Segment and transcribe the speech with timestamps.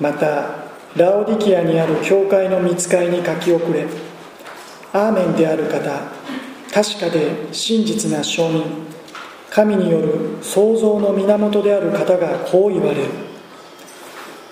[0.00, 0.64] また
[0.96, 3.86] ラオディキアにある教会の見つかいに書き遅れ
[4.92, 5.80] アーメンである方
[6.72, 8.84] 確かで真実な証人
[9.54, 13.08] 神による創造の源である方がこう言われる。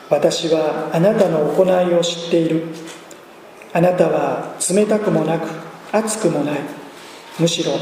[0.09, 2.67] 私はあなたの行いを知っている。
[3.73, 5.49] あなたは冷たくもなく
[5.91, 6.61] 熱くもない。
[7.41, 7.73] むしろ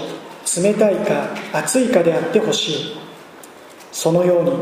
[0.62, 2.96] 冷たいか熱いかであってほしい。
[3.92, 4.52] そのように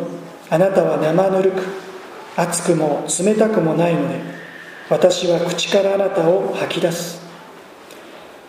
[0.50, 1.62] あなたは生ぬるく
[2.38, 4.20] 熱くも冷たくもないので
[4.88, 7.20] 私は口からあなたを吐き出す。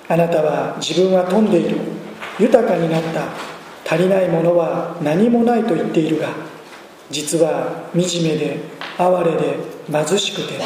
[0.07, 1.77] あなたは自分は富んでいる。
[2.37, 3.23] 豊かになった。
[3.91, 6.29] 足りないものは何もないと言っているが
[7.09, 8.59] 実は惨めで
[8.99, 9.57] 哀れで
[9.91, 10.59] 貧しくて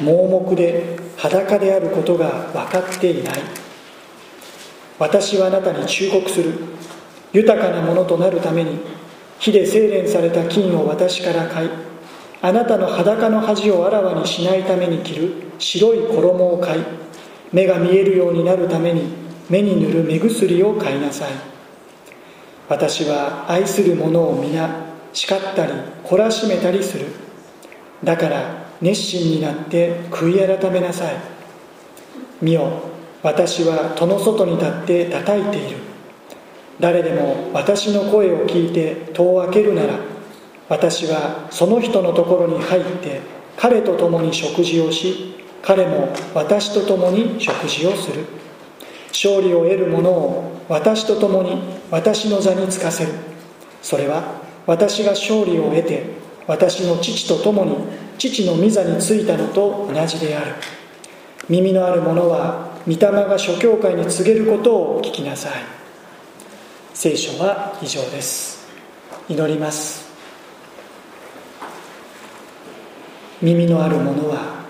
[0.00, 3.34] 盲目で裸であることが分かっていない。
[5.00, 6.54] 私はあなたに忠告する。
[7.32, 8.78] 豊かなものとなるために
[9.40, 11.89] 火で精錬された金を私から買い
[12.42, 16.82] あなたの裸の恥をあらわにしないために着る白い衣を買い
[17.52, 19.02] 目が見えるようになるために
[19.50, 21.32] 目に塗る目薬を買いなさい。
[22.68, 24.70] 私は愛する者を皆
[25.12, 25.72] 叱ったり
[26.04, 27.06] 懲らしめたりする。
[28.04, 31.14] だから熱心になって悔い改めなさい。
[32.40, 32.80] 見よ
[33.22, 35.76] 私は戸の外に立って叩いている。
[36.78, 39.98] 誰でも私の声を聞いて戸を開けるなら
[40.70, 43.20] 私はその人のところに入って
[43.56, 48.24] 彼と共に食事をし彼も私と共に食事をする。
[49.08, 53.12] 勝利を得る者を私と共に私の座につかせる。
[53.82, 56.04] それは私が勝利を得て
[56.46, 57.76] 私の父と共に
[58.16, 60.54] 父の御座についたのと同じである。
[61.48, 65.52] 耳のある者は御霊が諸教会に告げることを聞きなさい。
[66.94, 68.68] 聖書は以上です。
[69.28, 70.09] 祈ります。
[73.42, 74.64] 耳のある者は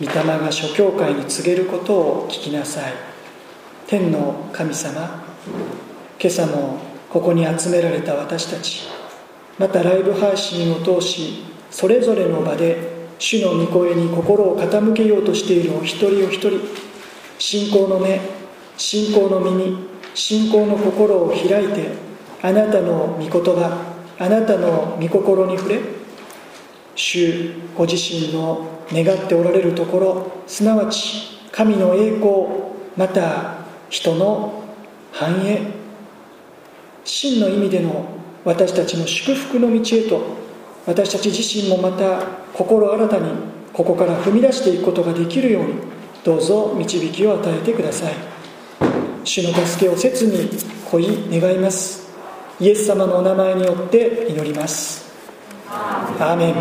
[0.00, 3.12] 御霊が諸教会に告げることを聞きなさい。
[3.92, 5.22] 天の神様
[6.18, 6.78] 今朝も
[7.10, 8.88] ここに集められた私たち
[9.58, 12.78] またライブ配信を通しそれぞれの場で
[13.18, 16.60] 主の御声に心を傾けようとしているお一人お一人
[17.38, 18.18] 信仰の目
[18.78, 19.76] 信仰の耳
[20.14, 21.90] 信仰の心を開いて
[22.42, 25.80] あなたの御言葉あなたの御心に触れ
[26.94, 32.46] 主ご自身の願っておられるところすなわち神の栄光
[32.96, 33.58] また
[33.88, 34.62] 人の
[35.12, 35.60] 繁栄。
[37.04, 38.06] 真の意味での
[38.44, 40.22] 私たちの祝福の道へと
[40.86, 43.30] 私たち自身もまた心新たに
[43.72, 45.74] ここから踏み出していくことができるように
[46.24, 48.14] どうぞ導きを与えてください。
[49.24, 50.48] 主の助けを切に
[50.90, 52.10] 恋願います。
[52.60, 55.01] イエス様のお名前によって祈ります。
[55.74, 56.54] アーメン。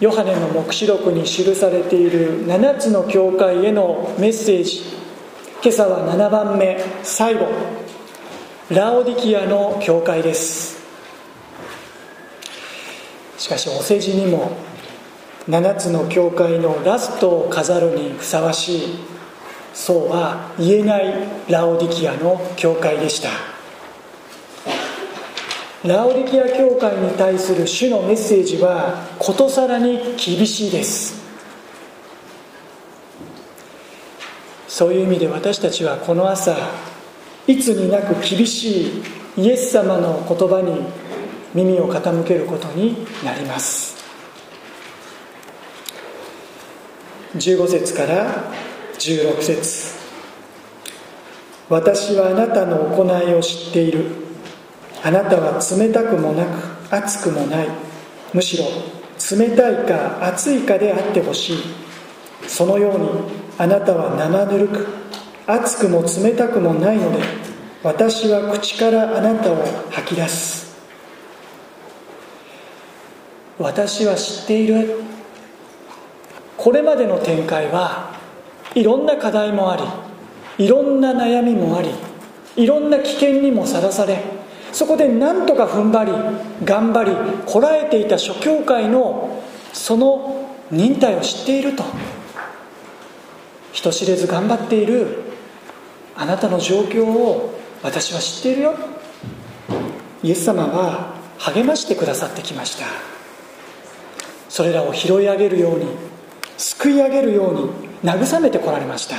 [0.00, 4.82] ヨハネの黙示録に記されている7つの教会へのメッセージ。
[5.62, 6.80] 今朝は7番目。
[7.04, 7.46] 最後。
[8.70, 10.78] ラオディキアの教会です。
[13.38, 14.50] しかしお世辞にも
[15.48, 18.98] 7つの教会のラストを飾るにふさわしい
[19.72, 21.14] そうは言えない
[21.48, 23.57] ラオディキアの教会でした。
[25.88, 31.18] ラオディキア教会に対する主のメッセージはことさらに厳しいです。
[34.68, 36.54] そういう意味で私たちはこの朝
[37.46, 39.02] いつになく厳しい
[39.38, 40.84] イエス様の言葉に
[41.54, 43.96] 耳を傾けることになります。
[47.34, 48.52] 15節から
[48.98, 49.96] 16節。
[51.70, 54.27] 私はあなたの行いを知っている。
[55.02, 57.68] あなたは冷たくもなく熱くもない。
[58.34, 58.64] むしろ
[59.36, 61.58] 冷たいか熱いかであってほしい。
[62.46, 63.08] そのように
[63.58, 64.86] あなたは生ぬるく
[65.46, 67.22] 熱くも冷たくもないので
[67.82, 69.56] 私は口からあなたを
[69.90, 70.76] 吐き出す。
[73.58, 75.02] 私は知っている。
[76.56, 78.12] これまでの展開は
[78.74, 79.76] いろんな課題もあ
[80.56, 81.90] りいろんな悩みもあり
[82.56, 84.20] いろんな危険にもさらされ
[84.72, 86.12] そこで何とか踏ん張り
[86.64, 87.12] 頑張り
[87.46, 89.42] こらえていた諸教会の
[89.72, 91.84] その忍耐を知っていると。
[93.72, 95.22] 人知れず頑張っている
[96.16, 98.74] あなたの状況を私は知っているよ。
[100.22, 102.86] イエス様は励ましてくださってきました。
[104.48, 105.86] それらを拾い上げるように
[106.56, 107.70] 救い上げるように
[108.02, 109.16] 慰めてこられました。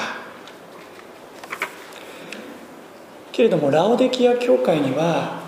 [3.31, 5.38] けれどもラオデキア教会には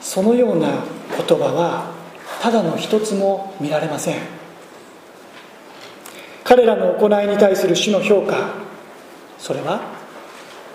[0.00, 0.68] そのような
[1.16, 1.92] 言葉は
[2.40, 4.38] ただの一つも見られません。
[6.48, 8.54] 彼らの行いに対する主の評価
[9.38, 9.82] それは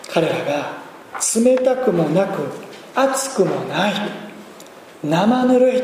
[0.07, 0.77] 彼らが
[1.35, 2.43] 冷たくもなく
[2.93, 3.93] 熱くもない
[5.03, 5.81] 生ぬるい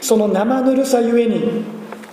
[0.00, 1.64] その生ぬるさゆえに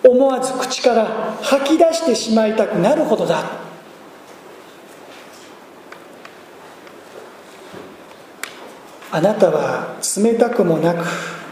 [0.08, 3.69] 思わず口から吐き出してしまいたくなるほどだ。
[9.12, 11.06] あなたは冷たくもなく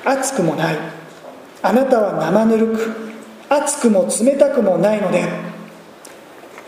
[0.06, 0.78] 熱くもない。
[1.62, 2.96] あなたは生ぬるく
[3.50, 5.48] 熱くも冷たくもないので。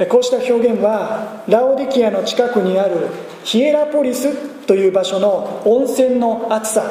[0.08, 3.08] こうした表現はラオディキアの近くにある
[3.44, 4.34] ヒエラポリス
[4.66, 6.90] という場所の温泉の熱さ。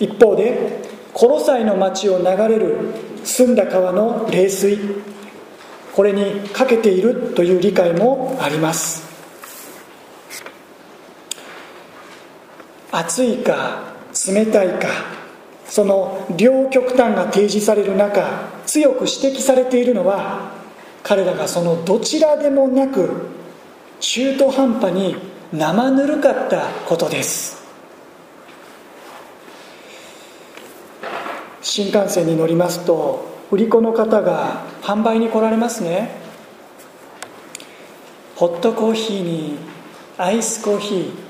[0.00, 0.80] 一方で
[1.12, 2.76] コロサイの町を流れる
[3.24, 4.78] 澄んだ川の冷水。
[5.94, 9.07] これにかけているという理解もあります。
[12.90, 13.94] 暑いか
[14.26, 14.88] 冷たいか
[15.66, 20.52] その両極端が提示される中強く指摘されているのは
[21.02, 23.28] 彼らがそのどちらでもなく
[24.00, 25.16] 中途半端に
[25.52, 27.58] 生ぬるかったことです。
[31.62, 36.10] 新幹線に乗りますと売り子の方が販売に来られますね。
[38.36, 39.58] ホットコーヒーに
[40.16, 41.27] アイスコーヒー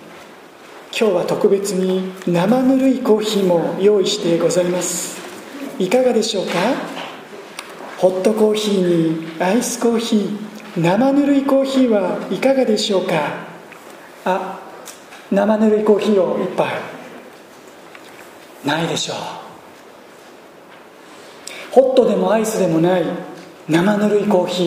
[0.91, 5.21] 今日は特別に生ぬるいコーヒーも用意してございます。
[5.79, 6.53] いかがでしょうか？
[7.99, 13.47] ホットコーヒーにアイスコーヒー生ぬるいコーヒーはいかがでしょうか？
[14.25, 14.61] あ
[15.31, 16.81] 生ぬるいコーヒーを一杯。
[18.65, 19.17] ないでしょう。
[21.71, 23.05] ホットでもアイスでもない
[23.69, 24.65] 生ぬるいコーヒ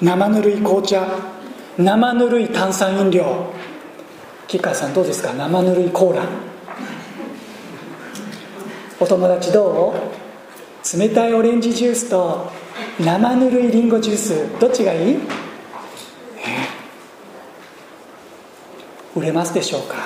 [0.00, 1.06] ー生ぬるい紅茶
[1.78, 3.52] 生ぬるい炭酸飲料。
[4.46, 5.32] 吉川さんどうですか？
[5.32, 6.22] 生ぬるいコーラ。
[9.00, 10.98] お友達どう？
[10.98, 12.52] 冷たいオレンジジュースと
[13.00, 14.60] 生ぬるいりんごジュース。
[14.60, 15.18] どっちがいい、え？
[19.16, 19.96] 売れますでしょうか？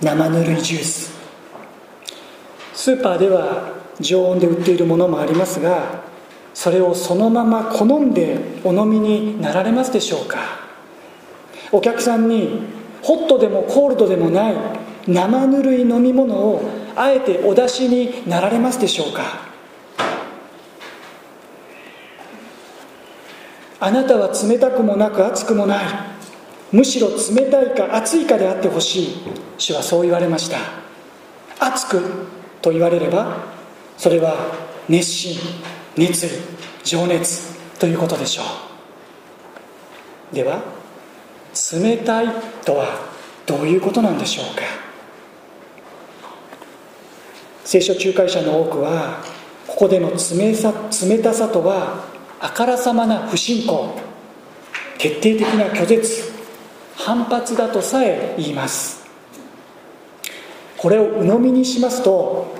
[0.00, 1.12] 生ぬるいジュース。
[2.74, 6.04] スーパーでは常温で売っているものもありますが
[6.54, 10.38] それをそのまま好んでお飲みになられますでしょうか？
[11.72, 14.54] お客さんにホットでもコールドでもない
[15.06, 16.62] 生ぬるい飲み物を
[16.94, 19.22] あえてお出しになられますでしょうか？
[23.80, 25.84] あなたは冷たくもなく熱くもない。
[26.70, 29.16] むしろ冷たいか熱いかであってほしい。
[29.56, 30.58] 主はそう言われました。
[31.58, 32.02] 熱く
[32.60, 33.38] と言われれば
[33.96, 34.34] それは
[34.88, 35.38] 熱心
[35.96, 36.30] 熱意
[36.84, 38.42] 情熱ということでしょ
[40.32, 40.34] う。
[40.34, 40.62] では
[41.72, 42.28] 冷たい
[42.64, 43.10] とは
[43.46, 44.62] どういうことなんでしょうか？
[47.64, 49.22] 聖書仲介者の多くは
[49.66, 50.72] ここでの冷さ
[51.06, 52.04] 冷たさとは
[52.40, 53.94] あからさまな不信仰
[54.98, 56.32] 徹底的な拒絶
[56.96, 59.00] 反発だとさえ言います。
[60.76, 62.54] これを鵜呑みにしますと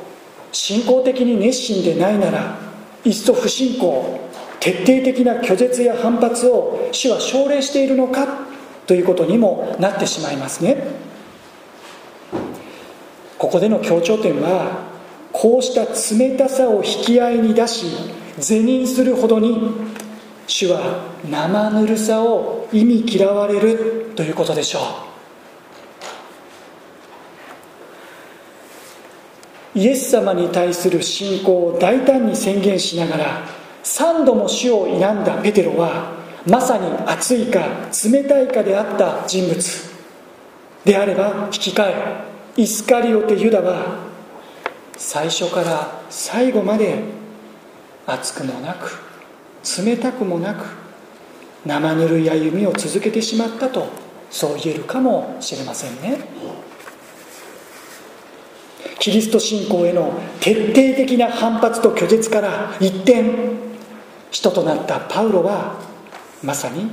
[0.52, 2.58] 信仰的に熱心でないなら
[3.04, 4.20] いっそ不信仰
[4.60, 8.49] 徹底的な拒絶や反発を主は奨励しているのか
[8.86, 10.76] ということにもなってしまいますね。
[13.38, 14.90] ここでの強調点は
[15.32, 17.86] こうした冷たさを引き合いに出し
[18.38, 19.58] 是認するほどに
[20.46, 25.10] 主は生ぬるさを意味嫌われるということでしょう。
[29.78, 33.46] イエス様に対する信仰を大胆に宣言しながら
[33.84, 37.60] 3度も主を選んだペテロはまさに熱いか
[38.04, 39.90] 冷たいかであった人物。
[40.84, 43.98] であれば引き換えイスカリオテ・ユダは
[44.96, 47.02] 最初から最後まで
[48.06, 48.98] 熱くもなく
[49.84, 50.64] 冷たくもなく
[51.64, 53.88] 生ぬるい歩みを続けてしまったと
[54.30, 56.18] そう言えるかもしれませんね。
[58.98, 63.24] キリスト信仰への徹底的な反発と拒絶から一転
[64.30, 65.89] 人となったパウロは
[66.42, 66.90] まさに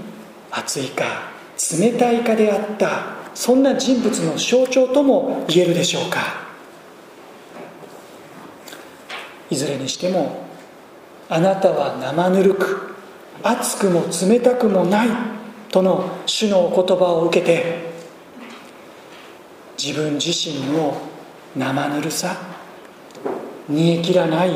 [0.52, 1.32] 熱いか
[1.80, 6.48] 冷たいかであったそんな人物の象徴とも言えるでしょうか。
[9.50, 10.46] いずれにしても
[11.30, 12.96] あなたは生ぬるく
[13.44, 15.08] 熱くも冷たくもない
[15.70, 17.88] との主のお言葉を受けて
[19.82, 20.98] 自分自身の
[21.56, 22.36] 生ぬるさ
[23.70, 24.52] 煮え切らない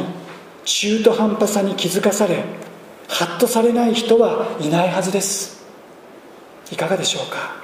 [0.64, 2.44] 中途半端さに気づかされ
[3.12, 5.66] ハッとされない人はいないはずです。
[6.72, 7.60] いかがでしょうか？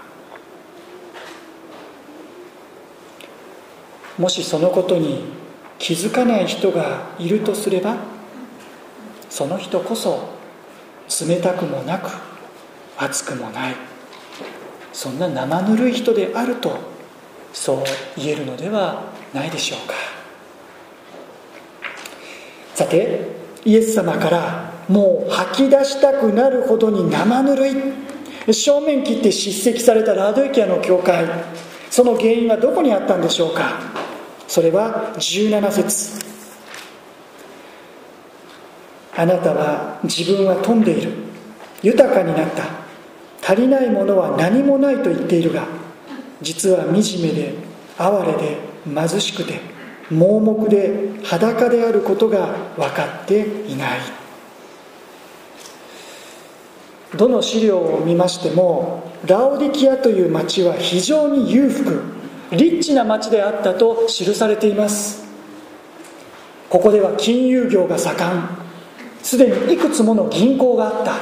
[4.17, 5.23] もしそのことに
[5.79, 7.95] 気づかない人がいるとすれば
[9.29, 10.29] その人こそ
[11.25, 12.09] 冷たくもなく
[12.97, 13.75] 熱くもない。
[14.91, 16.77] そんな生ぬるい人であると
[17.53, 17.83] そう
[18.17, 19.93] 言えるのではないでしょうか。
[22.75, 23.21] さて
[23.63, 28.53] イエス様からもう吐き出したくなるほどに生ぬるい。
[28.53, 31.25] 正面切って叱責されたラドイキアの教会。
[31.89, 33.79] その原因はどこにあったんでしょうか。
[34.47, 36.25] それは17節。
[39.15, 41.11] あなたは自分は富んでいる。
[41.83, 42.87] 豊かになった。
[43.47, 45.65] 足りないものは何もないと言っているが
[46.41, 47.53] 実は惨めで
[47.97, 49.61] 哀れで貧しくて
[50.11, 53.99] 盲目で裸であることが分かっていない。
[57.15, 62.01] どの資料を見ましてもラオディキアという町は非常に裕福
[62.51, 65.25] リッチな町であったと記されています。
[66.69, 68.49] ここでは金融業が盛ん。
[69.21, 71.13] すでにいくつもの銀行があった。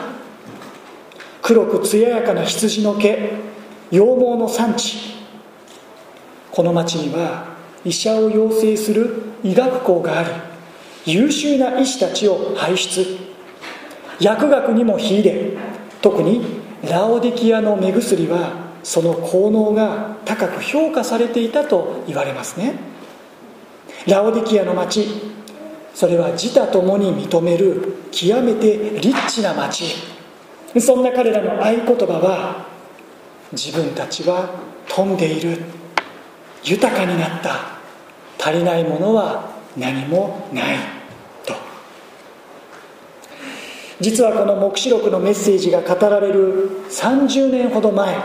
[1.42, 3.32] 黒く艶やかな羊の毛
[3.92, 5.16] 羊毛の産地。
[6.52, 10.30] この町には医者を養成する医学校があり
[11.06, 13.18] 優秀な医師たちを輩出。
[14.20, 15.58] 薬学にも秀で
[16.06, 16.40] 特に
[16.88, 18.52] ラオディキアの目薬は
[18.84, 22.76] その効能が高く評価されていたと言われますね。
[24.08, 25.08] ラオディキアの町
[25.96, 29.96] それは自他ともに認める極めてリッチな町
[30.80, 32.68] そんな彼らの合言葉は
[33.52, 35.64] 自分たちは富んでいる。
[36.64, 37.80] 豊かになった。
[38.40, 40.78] 足りないものは何もない
[41.48, 41.56] と
[44.02, 48.18] 実はこの黙示録のメッセージが語られる30年ほど前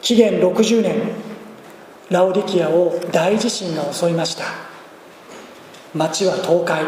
[0.00, 0.94] 紀元60年
[2.10, 4.44] ラオディキアを大地震が襲いました。
[5.94, 6.84] 町は倒壊。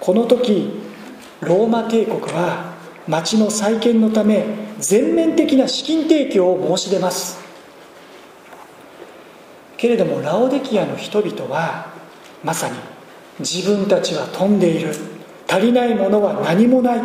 [0.00, 0.70] この時
[1.40, 2.74] ローマ帝国は
[3.08, 4.44] 町の再建のため
[4.78, 7.38] 全面的な資金提供を申し出ます。
[9.76, 11.92] けれどもラオデキアの人々は
[12.44, 12.76] まさに
[13.40, 15.15] 自分たちは富んでいる。
[15.48, 17.00] 足りないものは何もない。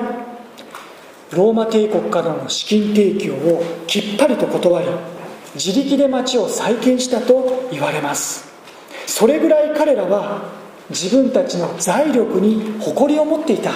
[1.31, 4.88] ローマ帝国からの資金提供をきっぱりと断り
[5.55, 8.51] 自力で町を再建したと言われます。
[9.05, 10.50] それぐらい彼らは
[10.89, 13.71] 自分たちの財力に誇りを持っていた。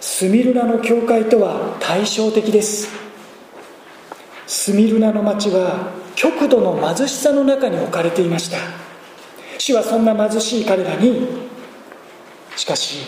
[0.00, 2.88] スミルナの教会とは対照的です。
[4.46, 8.87] スミルナの町は極度の貧しさの中に置かれていました。
[9.58, 11.26] 主はそんな貧しい彼らに
[12.56, 13.00] しかし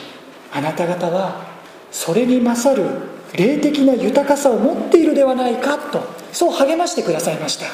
[0.53, 1.47] あなた方は
[1.91, 2.89] それに勝る
[3.35, 6.03] 霊的な豊かさを持っているではないかと
[6.33, 7.67] そう励ましてくださいました。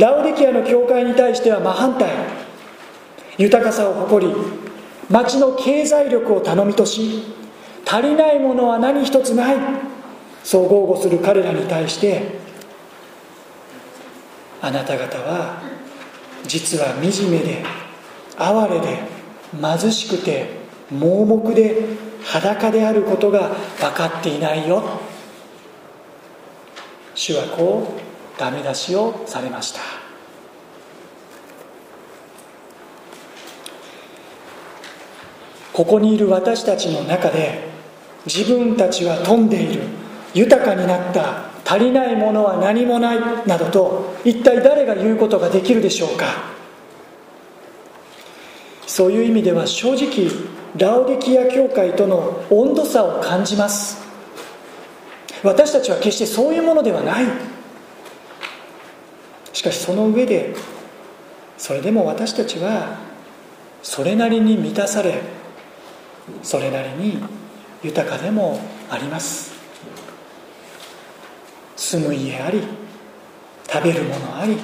[0.00, 2.10] ラオデキアの教会に対しては真反対。
[3.38, 4.34] 豊かさを誇り
[5.10, 7.22] 町の経済力を頼みとし
[7.86, 9.56] 足りないものは何一つない。
[10.44, 12.38] そう豪語する彼らに対して
[14.60, 15.62] あなた方は
[16.46, 17.64] 実は惨めで
[18.36, 18.98] 哀れで
[19.60, 21.86] 貧しくて盲目で
[22.24, 24.82] 裸であることが分かっていないよ。
[27.14, 29.80] 主はこうダメ出しをされました。
[35.72, 37.70] ここにいる私たちの中で
[38.26, 39.82] 自分たちは富んでいる
[40.34, 46.26] 豊かになった足りないものは何もないなどと一体誰が言うことができるでしょうか？
[48.86, 50.28] そういう意味では正直
[50.76, 54.02] ラオディキア教会との温度差を感じます。
[55.42, 57.24] 私たちは決してそういうものではない。
[59.54, 60.54] しかしその上で
[61.56, 62.98] それでも私たちは
[63.82, 65.22] それなりに満たされ
[66.42, 67.18] それなりに
[67.82, 68.60] 豊かでも
[68.90, 69.51] あります。
[71.76, 72.62] 住む家あり
[73.70, 74.56] 食べるものあり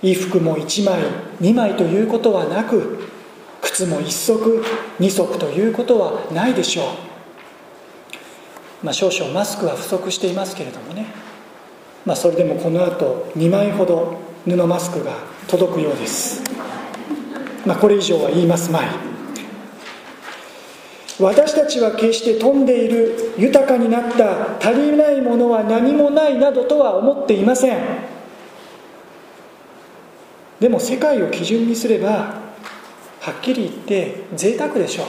[0.00, 1.02] 衣服も1枚
[1.40, 3.08] 2枚ということはなく
[3.62, 4.64] 靴も1足
[5.00, 6.86] 2足ということはないでしょう。
[8.84, 11.06] まあ少々マスクは不足していますけれどもね。
[12.04, 15.12] まあそれでもこの後2枚ほど布マスクが
[15.48, 16.42] 届くようです。
[17.66, 19.13] まあこれ以上は言いますまい。
[21.20, 27.78] 私たちは決して富んでいる豊かになった足りないものは何もないなどとは思っていません。
[30.58, 32.42] でも世界を基準にすれば
[33.20, 35.04] はっきり言って贅沢でしょ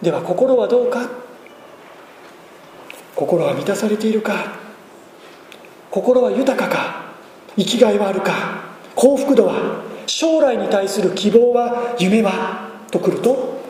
[0.00, 0.04] う。
[0.04, 1.10] では心はどうか？
[3.14, 4.56] 心は満たされているか？
[5.90, 7.12] 心は豊かか？
[7.56, 8.32] 生きがいはあるか？
[8.94, 9.87] 幸福度は？
[10.08, 12.66] 将来に対する希望は夢は？
[12.90, 13.60] とくると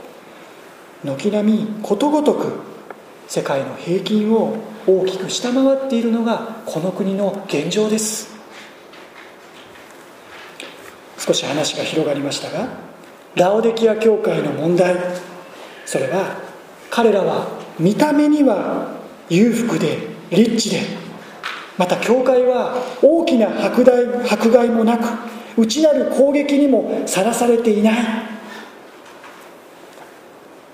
[1.03, 2.61] 軒並みことごとく
[3.27, 8.39] 世界の平均を大きく下回っているのがこの国の現状です。
[11.19, 12.69] 少し話が広がりましたが
[13.35, 14.95] ラオデキア教会の問題。
[15.85, 16.37] それは
[16.91, 18.95] 彼らは見た目には
[19.29, 19.99] 裕福で
[20.31, 20.83] リッチで
[21.77, 25.05] また教会は大きな迫害迫害もなく
[25.59, 27.95] 内なる攻撃にもさらされていない。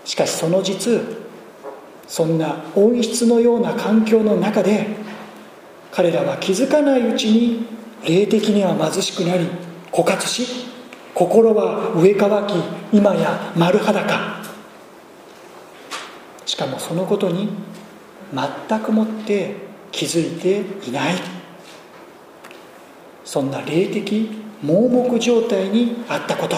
[0.04, 1.00] しかしその実
[2.06, 4.86] そんな温室のような環境の中で
[5.90, 7.66] 彼らは気づかないうちに
[8.06, 9.48] 霊的には貧しくなり
[9.90, 10.66] 枯渇し
[11.14, 12.54] 心は植え替き
[12.92, 14.44] 今や丸裸。
[16.44, 17.48] しかもそのことに
[18.68, 19.54] 全くもって
[19.90, 21.14] 気づいていない。
[23.24, 26.56] そんな霊的盲目状態にあったこと。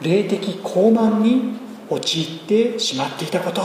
[0.00, 1.58] 霊的高慢に
[1.90, 3.62] 陥ってしまっていたこと。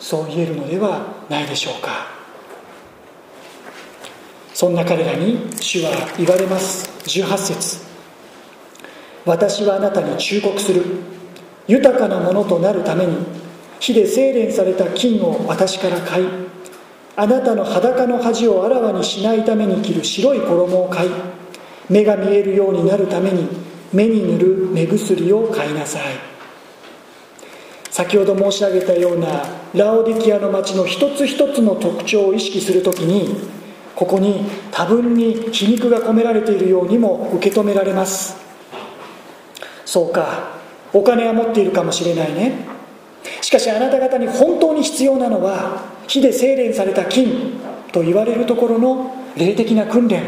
[0.00, 2.08] そう言えるのではないでしょうか。
[4.52, 6.88] そんな彼らに主は言われます。
[7.08, 7.84] 18節。
[9.24, 10.82] 私はあなたに忠告する。
[11.68, 13.16] 豊かなものとなるために
[13.78, 16.26] 火で精錬された金を私から買い
[17.16, 21.10] あなたの裸の恥をあらわにしないために着る白い衣を買い
[21.88, 23.48] 目が見えるようになるために
[23.92, 26.02] 目に塗る目薬を買いなさい。
[27.90, 33.36] 先ほど申し上げたようなラオディキアの町の一つ一つの特徴を意識するときに
[33.94, 38.36] ここに多分に皮肉が込められているようにも受け止められます。
[39.84, 40.58] そうか
[40.92, 42.66] お金は持っているかもしれないね。
[43.40, 47.60] しかしあなた方に本当に必要なのは火で精錬された金
[47.92, 50.22] と言われるところの霊的な訓練。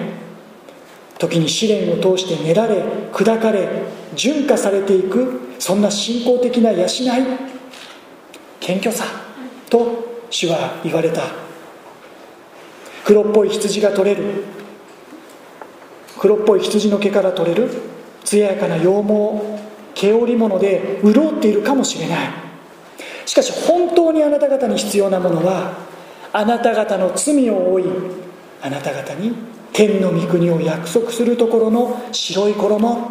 [1.18, 3.66] 時に試練を通して練られ砕かれ
[4.14, 6.88] 純化されていくそんな信仰的な養い。
[8.60, 9.04] 謙虚さ
[9.70, 11.22] と主は言われた。
[13.04, 14.44] 黒っぽい羊が取れる。
[16.18, 17.70] 黒っぽい羊の毛から取れる。
[18.24, 22.28] 艶やかな羊毛毛織物で潤っているかもしれない。
[23.26, 25.74] しかし本当にあなた方に必要なものは
[26.32, 27.86] あなた方の罪を負い
[28.62, 29.34] あなた方に
[29.72, 33.10] 天の御国を約束するところの白い衣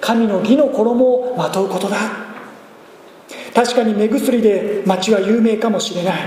[0.00, 1.96] 神の義の衣をまとうことだ。
[3.54, 6.22] 確かに目薬で町は有名かもしれない。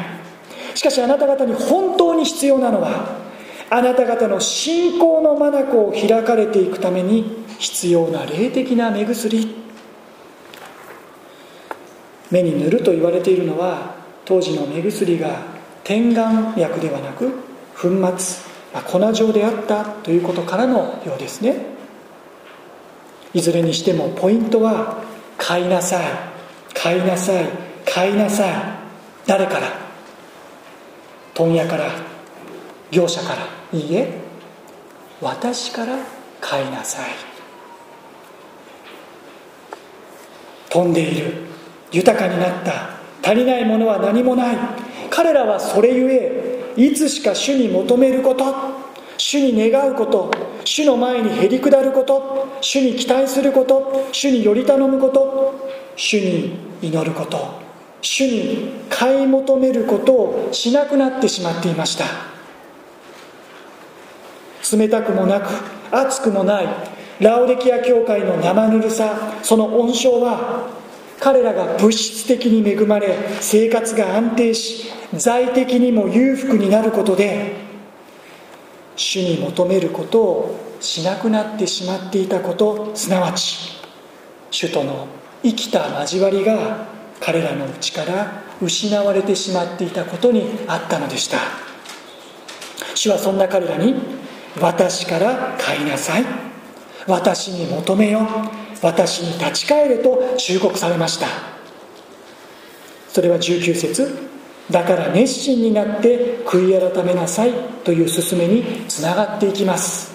[0.76, 3.26] しかしあなた方に本当に必要なのは
[3.70, 9.65] あなた方の信仰の眼を開かれていくために必要な霊的な目薬。
[12.36, 13.96] 目に塗ると言われているのは
[14.26, 15.40] 当時の目薬が
[15.86, 17.32] 点眼薬ではなく
[17.80, 18.44] 粉末
[18.84, 21.56] 粉状であったということからのようですね。
[23.34, 25.02] いずれにしてもポイントは
[25.38, 26.06] 買いなさい
[26.74, 27.46] 買いなさい
[27.86, 28.54] 買いなさい
[29.26, 29.68] 誰から？
[31.34, 31.90] 問屋から
[32.92, 33.48] 業者から。
[33.72, 34.20] いいえ
[35.22, 35.98] 私から
[36.42, 37.10] 買いなさい。
[40.70, 41.55] 飛んでいる。
[41.96, 42.90] 豊かになった。
[43.24, 44.58] 足りないものは何もない。
[45.10, 48.54] 彼らはそれゆえいつしか主に求めること。
[49.18, 50.30] 主に願うこと。
[50.66, 52.60] 主の前にへり下ること。
[52.60, 54.10] 主に期待すること。
[54.12, 55.56] 主により頼むこと。
[55.96, 57.64] 主に祈ること。
[58.02, 62.06] 主に買い求めることをしなくなってしまっていました。
[64.76, 65.48] 冷たくもなく
[65.92, 66.68] 熱くもない。
[67.22, 70.68] ラオデキア教会の生ぬるさその温床は
[71.20, 77.54] 彼らが物質的に恵まれ生活が安定し財的にも裕福になることで
[78.96, 83.76] 主に求めることをしなくなってしまっていたことすなわち
[84.52, 85.08] 主との
[85.44, 86.88] 生きた交わりが
[87.20, 91.38] 彼らのうちから失われてしまっていたことにあったのでした。
[92.94, 93.96] 主はそんな彼らに
[94.60, 96.26] 私から買いなさい。
[97.08, 98.22] 私に求めよ。
[98.86, 101.26] 私に立ち返れと忠告されました。
[103.10, 104.30] それは19節
[104.70, 110.14] だから熱心になって悔い改めなさいという勧めにつながっていきます。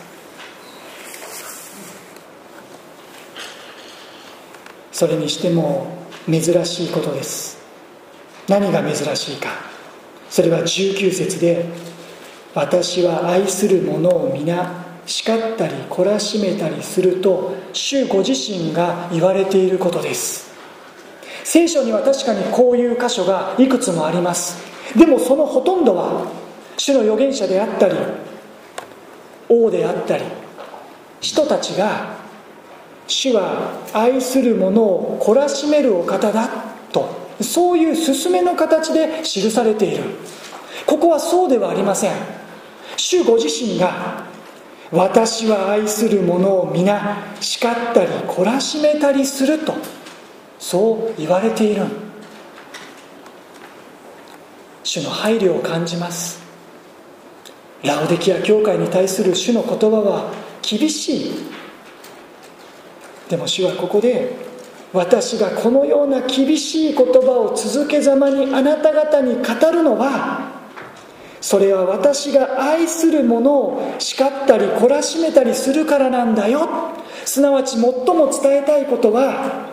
[4.92, 7.58] それにしても珍しいことです。
[8.46, 9.48] 何が珍しいか。
[10.28, 11.64] それは19節で
[12.54, 20.50] 「私は愛する者を皆叱ったり懲らしめたりすると主ご自身が言われていることです。
[21.44, 24.58] 聖書には確かにこういう箇所がいくつもあります。
[24.96, 26.26] でもそのほとんどは
[26.76, 27.96] 主の預言者であったり
[29.48, 30.24] 王であったり
[31.20, 32.16] 人たちが
[33.06, 36.48] 主は愛する者を懲らしめるお方だ
[36.92, 37.08] と
[37.40, 40.04] そういう勧めの形で記されている。
[40.86, 42.12] ここはそうではありません。
[42.96, 44.24] 主ご自身が
[44.92, 49.74] 私は愛する者を皆叱ったり懲らしめたりすると
[50.58, 51.84] そう言われている
[54.82, 56.40] 主の配慮を感じます。
[57.84, 61.32] ラオデキア教会に対する主の言葉は厳しい。
[63.28, 64.34] でも主はここで
[64.92, 70.49] 私がこのような厳しい言葉を続けざまにあなた方に語るのは
[71.40, 76.68] それは私が愛する者を叱ったり懲らしめたりするからなんだよ。
[77.24, 79.68] すなわち最も伝えたいことは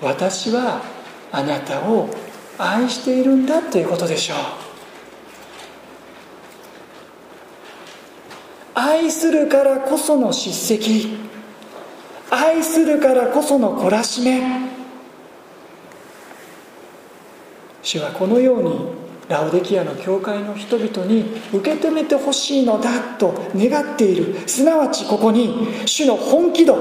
[0.00, 0.82] 私は
[1.30, 2.08] あなたを
[2.58, 4.36] 愛しているんだということでしょう。
[8.74, 11.18] 愛するからこその叱責。
[12.30, 14.42] 愛するからこその懲らしめ。
[17.82, 19.01] 主はこのように
[19.32, 24.46] ラオデキアの教会の人々に受け止めてほしいのだと願っている。
[24.46, 26.76] すなわちここに主の本気度。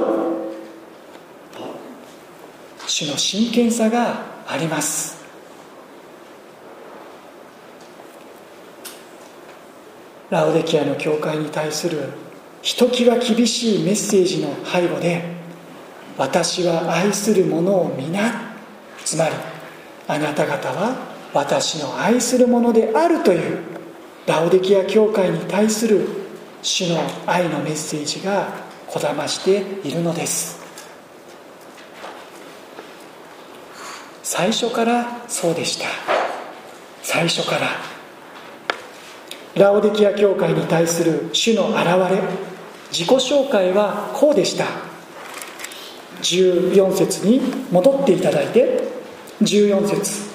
[2.85, 5.23] 主の真剣さがあります。
[10.29, 12.09] ラオデキアの教会に対する
[12.61, 15.23] ひときわ厳しいメッセージの背後で
[16.17, 18.53] 私は愛する者を皆
[19.05, 19.35] つまり
[20.07, 23.59] あなた方は私の愛するものであるという
[24.25, 26.07] ラオデキア教会に対する
[26.61, 28.53] 主の愛のメッセージが
[28.87, 30.59] こだましているのです。
[34.23, 35.85] 最初からそうでした。
[37.01, 37.67] 最初から。
[39.55, 42.21] ラオデキア教会に対する主の現れ
[42.89, 44.65] 自己紹介はこうでした。
[46.21, 47.41] 14節に
[47.71, 48.83] 戻っていただいて
[49.41, 50.30] 14節。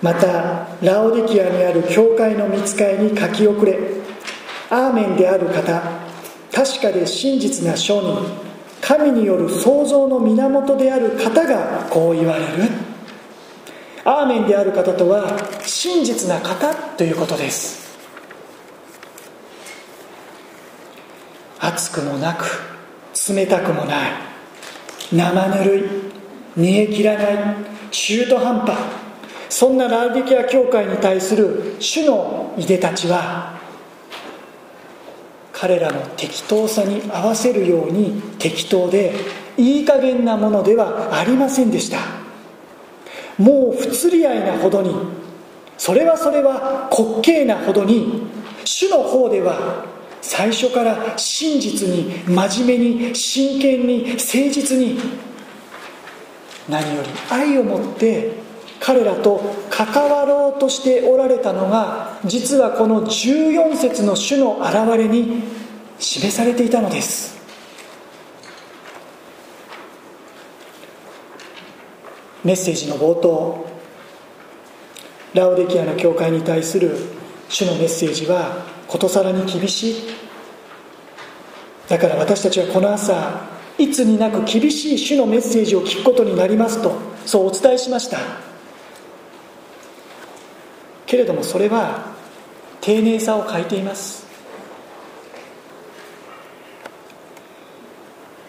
[0.00, 3.78] またラオディキアにある教会の見つかいに書き遅れ
[4.70, 5.82] アーメンである方
[6.52, 8.48] 確かで真実な証人
[8.80, 12.70] 神による創造の源である方がこう言われる。
[14.04, 17.98] アーメンである方とは真実な方ということです。
[21.60, 22.46] 熱くもなく
[23.28, 24.10] 冷たくもない。
[25.12, 25.90] 生ぬるい。
[26.56, 27.56] 煮え切らない。
[27.90, 29.07] 中途半端。
[29.48, 33.58] そんなラウディキア教会に対する主のいでたちは
[35.52, 39.14] 彼らの適当さに合わせるように適当で
[39.56, 41.98] いい加減なものではありませんでした。
[43.38, 44.94] もう不釣り合いなほどに
[45.76, 48.26] それはそれは滑稽なほどに
[48.64, 49.84] 主の方では
[50.20, 54.16] 最初から真実に真面目に真剣に誠
[54.50, 54.98] 実に
[56.68, 58.47] 何より愛を持って
[58.80, 65.42] 彼らと関わろうとしておられたのが実はこの14節の主の現れに
[65.98, 67.38] 示されていたのです。
[72.44, 73.66] メッセージの冒頭。
[75.34, 76.96] ラオデキアの教会に対する
[77.48, 79.94] 主のメッセージはことさらに厳しい。
[81.88, 86.92] だから私たちはこの朝いつになく厳しい主のメッセージを聞くことになりますと
[87.24, 88.47] そうお伝えしました。
[91.08, 92.14] けれどもそれは
[92.82, 94.28] 丁寧さを欠いています。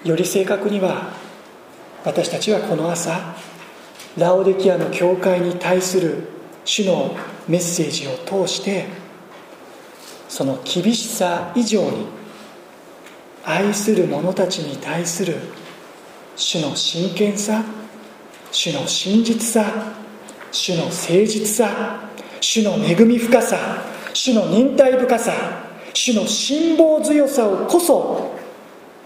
[0.03, 1.13] より正確には
[2.05, 3.35] 私たちはこの朝
[4.17, 6.29] ラオデキアの教会に対する
[6.65, 7.15] 主の
[7.47, 8.87] メッセージを通して
[10.29, 12.07] その厳しさ以上に
[13.43, 15.35] 愛する者たちに対する
[16.35, 17.63] 主の真剣さ
[18.51, 19.93] 主の真実さ
[20.51, 22.09] 主の誠実さ
[22.41, 23.57] 主の恵み深さ
[24.13, 25.33] 主の忍耐深さ
[25.93, 28.35] 主の辛抱強さをこそ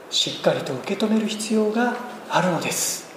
[0.10, 1.96] しっかりと受け止める必要が
[2.30, 3.12] あるのです。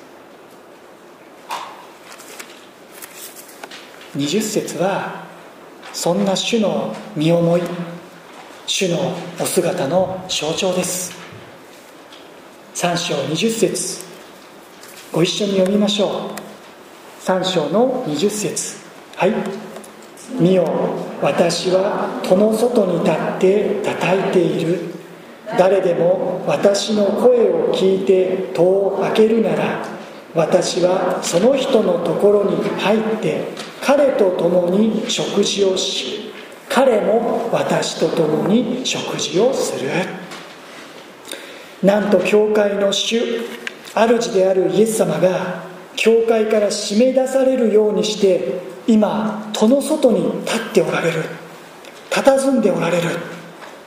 [4.17, 5.27] 20節は
[5.93, 7.63] そんな主の身思い
[8.67, 11.13] 主のお姿の象徴です。
[12.75, 14.05] 3章20節
[15.13, 16.47] ご一緒に読みましょう。
[17.23, 18.77] 3章の20節。
[19.17, 19.66] はい。
[20.39, 20.65] 見よ
[21.23, 24.97] 私は戸の外に立って叩いている。
[25.59, 29.87] 誰でも私の声を聞いて戸を開けるなら
[30.35, 33.45] 私はその人のところに入って
[33.81, 36.33] 彼と共に食事をし
[36.69, 39.89] 彼も私と共に食事をする。
[41.83, 43.45] なんと教会の主
[43.95, 45.63] 主であるイエス様が
[45.95, 51.47] 教会から締め出されるようにして今戸の外に立っておられる。
[52.11, 53.11] 佇んでおられる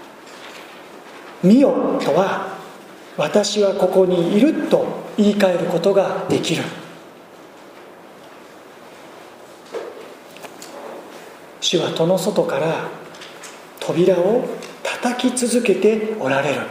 [1.41, 2.49] 「見よ」とは
[3.17, 4.85] 「私はここにいる」と
[5.17, 6.63] 言い換えることができる。
[11.59, 12.87] 主は戸の外から
[13.79, 14.43] 扉を
[14.83, 16.61] 叩き続けておられる。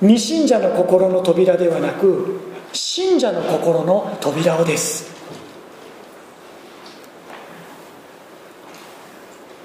[0.00, 2.40] 未信者の心の扉ではなく
[2.72, 5.17] 信者の心の扉をです。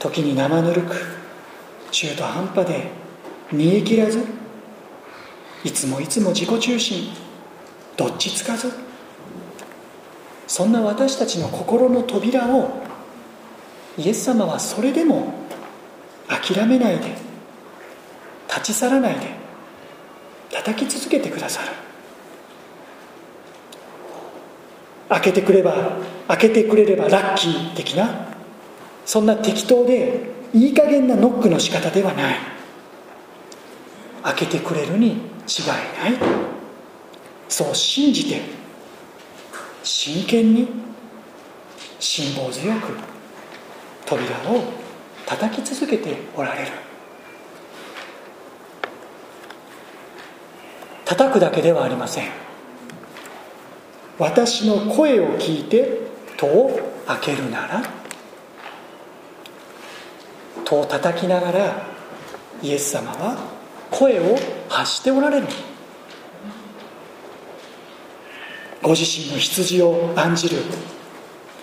[0.03, 0.95] 時に生ぬるく
[1.89, 2.87] 中途半端で
[3.53, 4.21] 煮え切らず
[5.63, 7.07] いつもいつも自己中心
[7.95, 8.69] どっちつかず
[10.45, 12.83] そんな私たちの心の扉を
[13.97, 15.35] イエス様はそれでも
[16.27, 17.15] 諦めないで
[18.49, 19.27] 立ち去らないで
[20.51, 21.67] 叩き続けてくださる。
[25.07, 28.22] 開けてくれば開けてくれればラッキー的な
[29.05, 32.35] そんな適当でいい加減なノックの仕方ではない。
[34.23, 35.23] 開けてくれるに違いない。
[37.49, 38.41] そう信じて。
[39.83, 40.67] 真剣に。
[41.99, 42.93] 辛抱強く。
[44.05, 44.63] 扉を
[45.25, 46.71] 叩き続けておられる。
[51.05, 52.27] 叩くだけではありません。
[54.19, 55.99] 私の声を聞いて
[56.37, 58.02] 戸を開けるなら
[60.73, 61.87] 戸を叩きながら
[62.61, 63.37] イエス様は
[63.91, 64.37] 声を
[64.69, 65.47] 発しておられる。
[68.81, 70.57] ご自身の羊を案じる。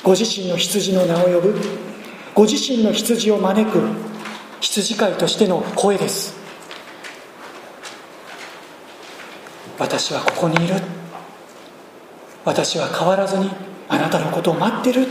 [0.03, 1.55] ご自身の羊の名を呼ぶ。
[2.35, 3.81] ご自身の羊を招く。
[4.61, 6.39] 羊飼いとしての声です。
[9.79, 10.75] 私はここにいる。
[12.45, 13.51] 私は変わらずに
[13.89, 15.07] あなたのことを待ってる。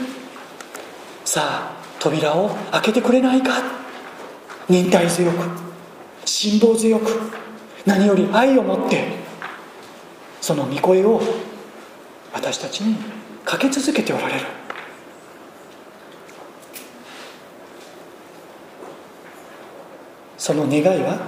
[1.26, 3.80] さあ扉を開けてくれないか。
[4.70, 5.38] 忍耐強く
[6.26, 7.06] 辛抱強く
[7.86, 9.04] 何より愛を持って
[10.42, 11.20] その御声を
[12.32, 12.96] 私たちに
[13.44, 14.46] かけ続けておられる。
[20.38, 21.28] その願いは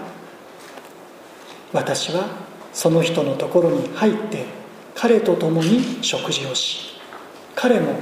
[1.73, 2.27] 私は
[2.73, 4.45] その人のところに入って
[4.95, 6.99] 彼と共に食事をし
[7.55, 7.93] 彼も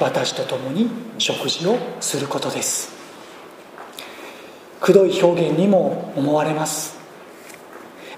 [0.00, 2.93] 私と共に食事をすることです。
[4.84, 6.94] くどい表現にも思われます。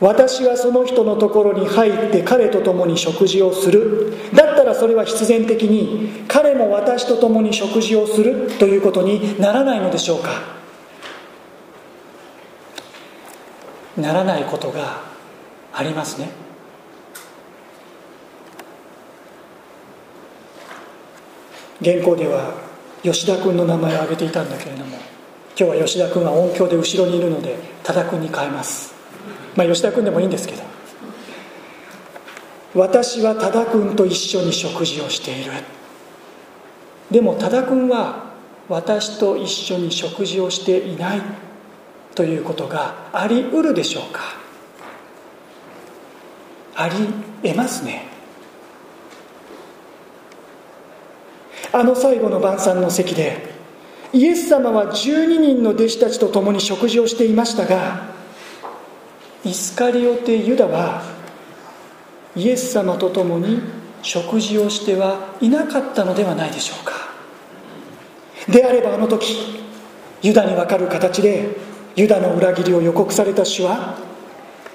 [0.00, 4.12] 私はその人のところに入って彼と共に食事をする。
[4.34, 10.42] だったらそれは必然的に彼も私と共に食事をするということにならないのでしょうか。
[13.96, 15.02] ならないことが
[15.72, 16.30] ありますね。
[21.80, 22.54] 原稿では
[23.04, 25.15] 吉田君の名前を挙げていたんだけれども
[25.58, 28.94] 今日は吉田君は音響で後ろにいるので多田君に変えます。
[29.56, 30.62] まあ吉田君でもいいんですけど。
[32.74, 35.52] 私は多田君と一緒に食事をしている。
[37.10, 38.34] でも多田君は
[38.68, 41.22] 私と一緒に食事をしていない。
[42.14, 44.20] ということがありうるでしょうか。
[46.74, 46.94] あり
[47.42, 48.08] えますね。
[51.72, 53.55] あの最後の晩餐の席で
[54.12, 58.08] イエス様は12人の弟子たちと共に食事をしていましたが
[59.44, 61.02] イスカリオテ・ユダは
[62.34, 63.60] イエス様と共に
[64.02, 66.92] 食事をしてはいなかったのではないでしょうか。
[68.48, 69.64] であればあの時
[70.22, 71.56] ユダに分かる形で
[71.96, 73.98] ユダの裏切りを予告された主は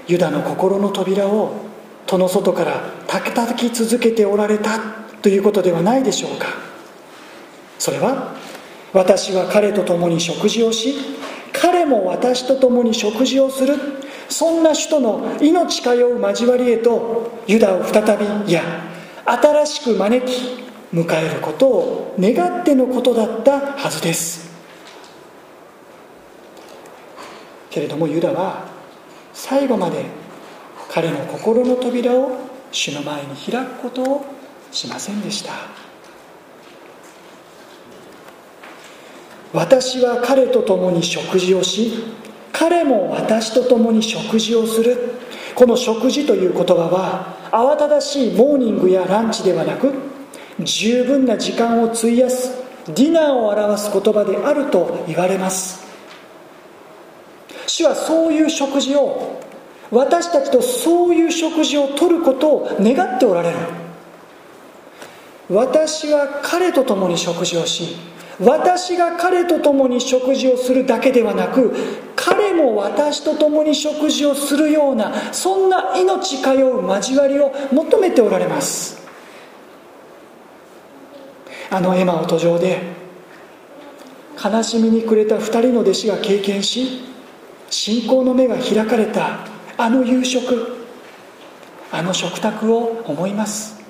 [0.07, 1.53] ユダの心の扉を
[2.05, 4.79] 戸の外から叩き続けておられた
[5.21, 6.47] ということではないでしょうか。
[7.77, 8.35] それは
[8.93, 10.95] 私は彼と共に食事をし
[11.53, 13.75] 彼も私と共に食事をする。
[14.29, 18.63] そんな主との命通う交わりへとユダを再びいや
[19.25, 24.49] 新しく招き迎えることを願ってのことだったはずです。
[27.69, 28.67] けれどもユダは
[29.33, 30.05] 最後まで
[30.89, 32.37] 彼の心の扉を
[32.71, 34.25] 主の前に開くことを
[34.71, 35.80] しませんでした。
[39.53, 42.03] 私は彼と共に食事をし
[42.53, 45.15] 彼も私と共に食事をする。
[45.55, 49.93] この食事という言葉は慌ただしいモーニングやランチではなく
[50.59, 52.51] 十分な時間を費やす
[52.87, 55.85] ディナーを表す言葉であると言われます。
[57.67, 59.39] 主はそういう食事を
[59.91, 63.57] 私たちとそういう食事をとることを願っておられる。
[65.51, 67.97] 私は彼と共に食事をし
[68.39, 71.75] 私が彼と共に食事をするだけではなく
[72.15, 79.01] 彼も私と共に食事をするようなそんな命通う交わりを求めておられます。
[81.69, 82.81] あのエマオ途上で
[84.43, 87.01] 悲しみに暮れた2人の弟子が経験し
[87.69, 89.45] 信仰の目が開かれた
[89.77, 90.77] あの夕食
[91.91, 93.80] あの食卓を思います。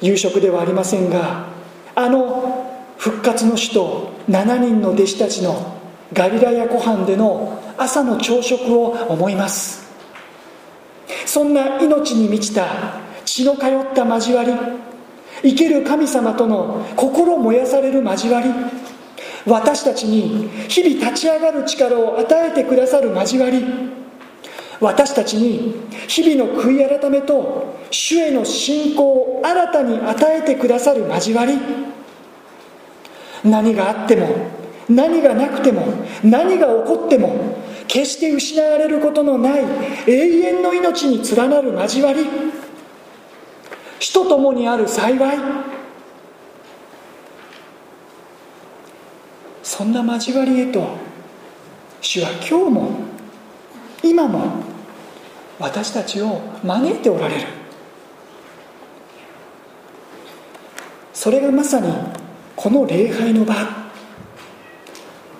[0.00, 1.46] 夕食ではありませんが
[1.94, 2.66] あの
[2.98, 5.78] 復活の首都7人の弟子たちの
[6.12, 9.88] ガリラヤ湖畔での朝の朝食を思います。
[11.26, 14.52] そんな命に満ちた血の通った交わり
[15.42, 18.48] 生ける神様との心燃やされる交わり
[19.46, 23.62] 私たちに日々立ち上がる力を与えてくださる交わり
[24.80, 25.74] 私たちに
[26.06, 31.58] 日々の悔い改めと主への信仰を新たに与えてくださる交わり。
[33.44, 34.28] 何があっても
[34.88, 35.86] 何がなくても
[36.24, 39.64] 何が起こっても決して失われることのない
[40.06, 42.26] 永遠の命に連なる交わり。
[44.00, 45.38] 死と共にある幸い。
[49.62, 50.96] そんな交わりへと
[52.00, 52.90] 主は今日も
[54.02, 54.67] 今も
[55.58, 57.46] 私たちを招いておられる。
[61.12, 61.92] それがまさに
[62.54, 63.54] この礼拝の場。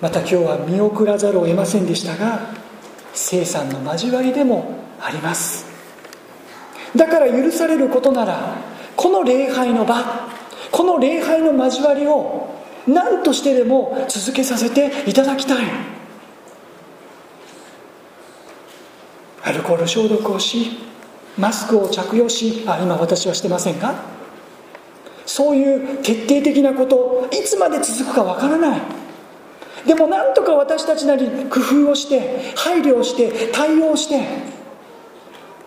[0.01, 2.53] また今日は見送らざるを得ませんでしたが
[3.13, 5.65] 生産の交わりでもあります。
[6.95, 8.55] だから許されることなら
[8.95, 10.29] この礼拝の場
[10.71, 12.49] この礼拝の交わりを
[12.87, 15.98] 何としてでも続けさせていただきたい。
[19.49, 20.77] アルコール消毒をし
[21.35, 23.95] マスクを着用しあ今私はしてませんが
[25.25, 28.81] そういう徹底的なこといつまで続くかわからない。
[29.87, 34.27] でもなんとか私たちなり工夫をして配慮をして対応して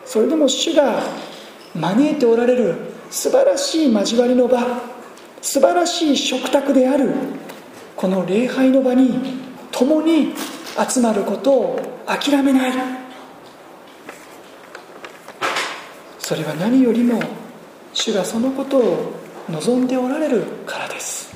[0.05, 1.03] それでも主が
[1.75, 2.75] 招いておられる
[3.11, 4.61] 素晴らしい交わりの場
[5.41, 7.15] 素晴らしい食卓である
[7.97, 9.41] この礼拝の場に
[9.71, 10.35] 共に
[10.89, 13.02] 集まることを諦めない。
[16.23, 17.21] それは何よりも
[17.93, 19.13] 主がそのことを
[19.51, 21.35] 望んでおられるからです。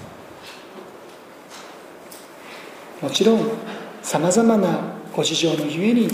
[3.02, 3.40] もちろん
[4.02, 4.78] さまざまな
[5.14, 6.08] ご事情のゆえに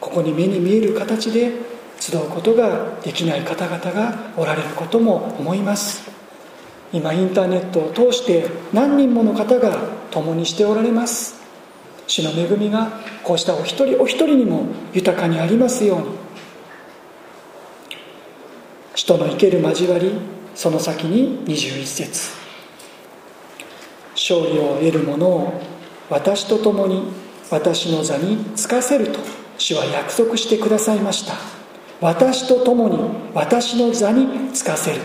[0.00, 1.52] ここに目に見える形で
[1.98, 6.08] 集うことができない方々がおられることも思います。
[6.92, 9.76] 今インターネットを通して何人もの方が
[10.12, 11.34] 共にしておられます。
[12.06, 16.15] 主の恵みがこうしたお一人お一人にも豊かにありますように。
[19.06, 20.18] 人の生ける交わり
[20.56, 22.32] その先に21節。
[24.16, 25.62] 勝利を得る者を
[26.10, 27.04] 私と共に
[27.48, 29.20] 私の座につかせると
[29.58, 31.34] 主は約束してくださいました。
[32.00, 32.98] 私と共に
[33.32, 35.00] 私の座につかせる。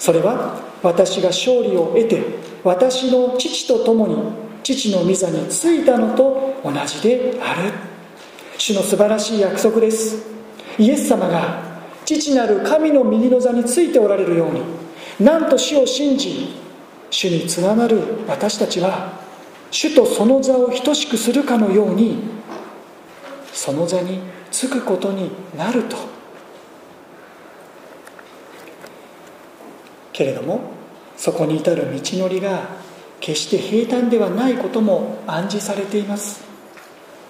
[0.00, 2.24] それは私が勝利を得て
[2.64, 4.16] 私の父と共に
[4.64, 7.72] 父の御座についたのと同じである。
[8.58, 10.26] 主の素晴らしい約束です。
[10.76, 11.63] イエス様が
[12.04, 14.62] 父なる神の右の座についておられるように
[15.20, 16.54] なんと主を信じ
[17.10, 19.20] 主に連なる私たちは
[19.70, 22.18] 主とその座を等しくするかのように
[23.52, 25.96] その座につくことになると。
[30.12, 30.60] けれども
[31.16, 32.68] そこに至る道のりが
[33.20, 36.44] 決して平坦ではないことも暗示されています。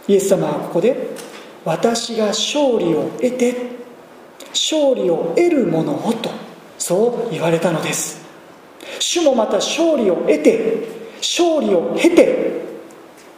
[0.06, 1.10] イエス様はここで
[1.64, 3.73] 私が勝利を得て
[4.54, 6.30] 勝利を得るものをと
[6.78, 8.24] そう言われたのです。
[9.00, 10.88] 主もまた勝利を得て
[11.18, 12.62] 勝利を経て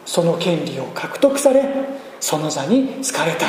[0.05, 1.63] その権利を獲得され
[2.19, 3.47] その座に就かれた。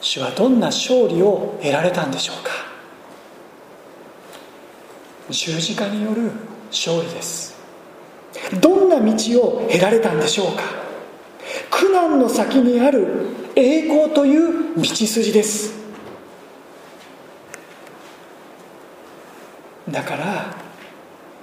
[0.00, 2.50] 主はどんな勝利を得られたんでしょうか。
[5.30, 6.30] 十字架による
[6.70, 7.54] 勝利です。
[8.60, 10.62] どんな道を得られたんでしょうか。
[11.70, 15.74] 苦難の先にある栄光という道筋です。
[19.90, 20.56] だから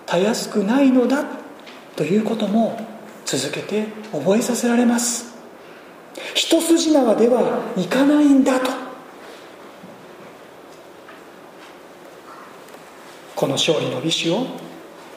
[0.05, 1.23] たやすくないのだ
[1.95, 2.79] ということも
[3.25, 5.31] 続けて覚えさせられます。
[6.33, 8.71] 一筋縄ではいかないんだと。
[13.35, 14.45] この勝利の美酒を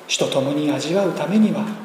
[0.06, 1.83] 主と共に味わうためには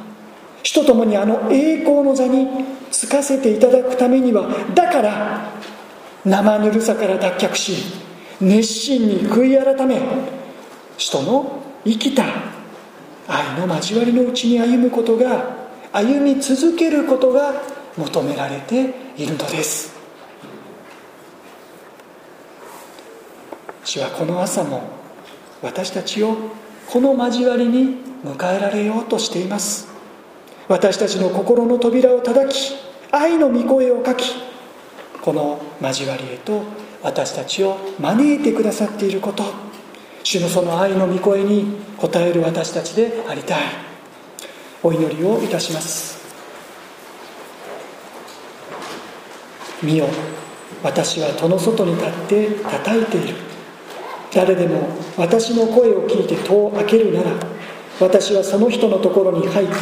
[0.70, 2.48] 主と共にあの栄光の座に
[2.92, 5.52] つかせていただくためにはだから
[6.24, 7.74] 生ぬるさから脱却し
[8.40, 10.00] 熱心に悔い改め
[10.96, 12.24] 主との生きた
[13.28, 15.56] 愛の交わりのうちに歩むことが
[15.92, 17.52] 歩み続けることが
[17.98, 19.98] 求められているのです。
[23.84, 24.84] 主はこの朝も
[25.64, 26.38] 私たちを
[26.88, 29.99] この交わりに迎えられようとしています。
[30.70, 32.76] 私たちの心の扉を叩き
[33.12, 34.36] 愛の御声を書き
[35.22, 36.64] この交わりへと
[37.04, 39.44] 私たちを招いてくださっていること
[40.24, 43.60] 主のその愛の御声に応える私たちでありたい。
[44.84, 46.20] お祈りをいたします。
[49.82, 50.08] 見よ
[50.84, 53.36] 私は戸の外に立って叩いている。
[54.34, 57.32] 誰でも私の声を聞いて戸を開けるなら
[58.00, 59.74] 私はその人のところに入って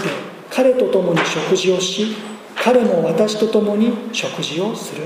[0.50, 2.16] 彼と共に食事をし
[2.56, 5.04] 彼も私と共に食事をする。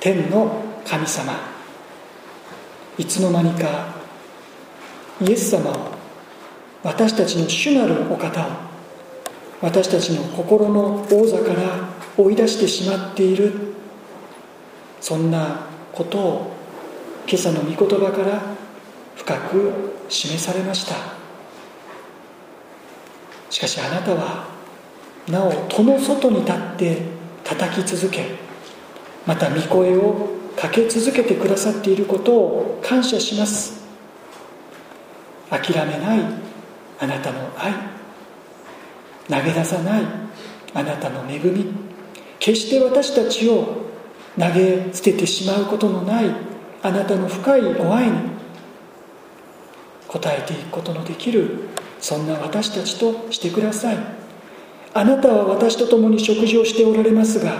[0.00, 1.32] 天の神様
[2.98, 3.94] いつの間にか
[5.20, 5.74] イエス様を
[6.82, 8.50] 私たちの主なるお方を
[9.62, 11.88] 私たちの心の王座から
[12.18, 13.74] 追い出してしまっている。
[15.00, 16.52] そんなことを
[17.26, 18.42] 今朝の御言葉から
[19.16, 21.13] 深く示されました。
[23.54, 24.48] しかしあなたは
[25.28, 27.02] なお戸の外に立って
[27.44, 28.26] 叩き続け
[29.28, 33.84] また御声をかけ続けてくださっていることを感謝します。
[35.50, 36.20] 諦めない
[36.98, 37.72] あなたの愛。
[39.28, 40.02] 投げ出さない
[40.74, 41.72] あなたの恵み。
[42.40, 43.84] 決して私たちを
[44.36, 46.34] 投げ捨ててしまうことのない
[46.82, 48.18] あなたの深いご愛に
[50.08, 51.68] 応えていくことのできる
[52.04, 53.96] そんな私たちとしてください。
[54.92, 57.56] あなたは私と共に食事をしておられますが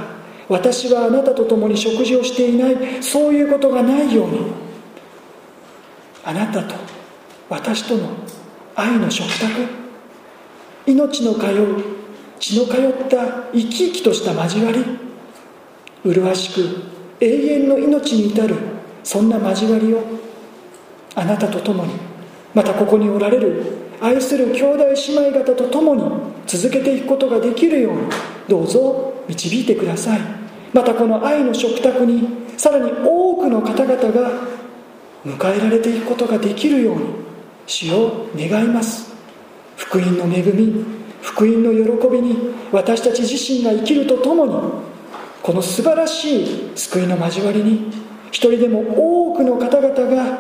[0.51, 4.41] 私はあなたと共に食事をしていないそういうことがないように
[6.25, 6.75] あなたと
[7.49, 8.11] 私との
[8.77, 9.47] 愛の食卓
[10.87, 11.85] 命の通う
[12.39, 14.85] 血の通った生き生きとした交わり
[16.05, 16.85] 麗しく
[17.21, 18.55] 永遠の命に至る
[19.03, 20.05] そんな交わりを
[21.17, 21.95] あなたと共に
[22.55, 26.03] またここにおられる愛する兄弟姉妹方と共に
[26.47, 28.01] 続けていくことができるように
[28.49, 30.21] どうぞ導いてください。
[30.73, 34.31] またこの愛の食卓にさらに多くの方々が
[35.25, 37.05] 迎えられていくことができるように
[37.67, 39.15] 主を願います。
[39.77, 40.85] 福音の恵み
[41.23, 42.37] 福音の喜びに
[42.71, 44.53] 私たち自身が生きるとともに
[45.43, 47.91] この素晴らしい救いの交わりに
[48.31, 50.39] 一人でも多くの方々が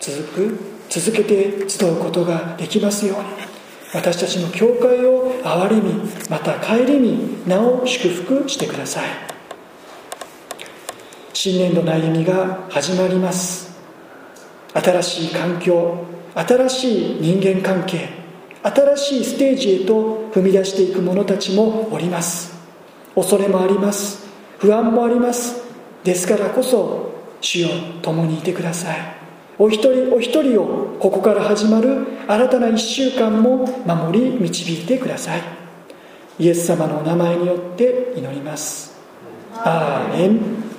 [0.00, 3.56] 続く続けて集うことができますように。
[3.94, 5.94] 私たちの教会を憐れみ
[6.28, 9.10] また顧みなお祝福してください。
[11.32, 13.74] 新年度の歩みが始まります。
[14.74, 18.10] 新しい環境新しい人間関係
[18.62, 22.52] 新しいステージへと踏み出していく者たちもおります。
[23.14, 24.26] 恐れもあります。
[24.58, 25.62] 不安もあります。
[26.04, 27.68] ですからこそ主よ
[28.02, 29.15] 共にいてください。
[29.58, 35.42] お一人お一人をここから始まる新たな1週間も守り導いてください。
[36.38, 38.94] イエス様のお名前によって祈ります。
[39.54, 40.75] アーメン。